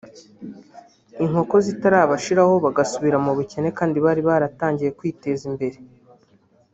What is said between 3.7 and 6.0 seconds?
kandi bari baratangiye kwiteza imbere